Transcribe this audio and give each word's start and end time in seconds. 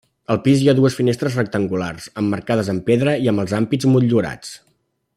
Al 0.35 0.37
pis 0.45 0.61
hi 0.63 0.69
ha 0.71 0.73
dues 0.79 0.95
finestres 0.99 1.37
rectangulars, 1.41 2.07
emmarcades 2.23 2.73
amb 2.75 2.85
pedra 2.91 3.15
i 3.27 3.31
amb 3.33 3.45
els 3.45 3.57
ampits 3.63 3.93
motllurats. 3.95 4.59